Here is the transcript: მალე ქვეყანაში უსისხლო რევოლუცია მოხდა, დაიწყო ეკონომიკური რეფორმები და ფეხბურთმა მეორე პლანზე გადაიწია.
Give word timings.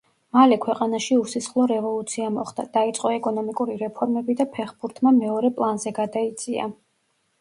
მალე 0.35 0.55
ქვეყანაში 0.61 1.17
უსისხლო 1.23 1.65
რევოლუცია 1.71 2.31
მოხდა, 2.39 2.65
დაიწყო 2.77 3.11
ეკონომიკური 3.17 3.77
რეფორმები 3.85 4.37
და 4.41 4.49
ფეხბურთმა 4.57 5.15
მეორე 5.23 5.53
პლანზე 5.61 5.95
გადაიწია. 6.03 6.67